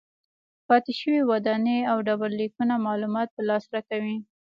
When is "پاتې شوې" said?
0.67-1.21